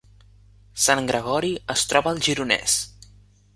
[0.85, 2.81] Sant Gregori es troba al Gironès